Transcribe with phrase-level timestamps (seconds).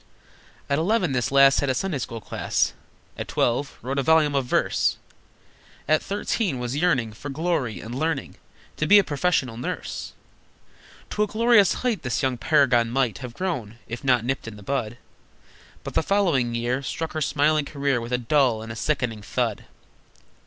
[0.67, 2.73] At eleven this lass Had a Sunday school class,
[3.19, 4.97] At twelve wrote a volume of verse,
[5.87, 8.37] At thirteen was yearning For glory, and learning
[8.77, 10.13] To be a professional nurse.
[11.11, 14.63] To a glorious height The young paragon might Have grown, if not nipped in the
[14.63, 14.97] bud,
[15.83, 19.65] But the following year Struck her smiling career With a dull and a sickening thud!